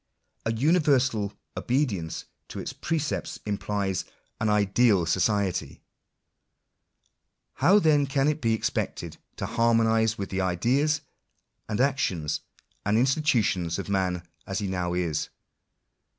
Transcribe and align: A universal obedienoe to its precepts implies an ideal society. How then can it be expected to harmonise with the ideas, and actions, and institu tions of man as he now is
A 0.47 0.51
universal 0.53 1.31
obedienoe 1.55 2.25
to 2.47 2.59
its 2.59 2.73
precepts 2.73 3.39
implies 3.45 4.03
an 4.39 4.49
ideal 4.49 5.05
society. 5.05 5.79
How 7.57 7.77
then 7.77 8.07
can 8.07 8.27
it 8.27 8.41
be 8.41 8.55
expected 8.55 9.17
to 9.35 9.45
harmonise 9.45 10.17
with 10.17 10.31
the 10.31 10.41
ideas, 10.41 11.01
and 11.69 11.79
actions, 11.79 12.39
and 12.83 12.97
institu 12.97 13.43
tions 13.43 13.77
of 13.77 13.89
man 13.89 14.27
as 14.47 14.57
he 14.57 14.65
now 14.65 14.95
is 14.95 15.29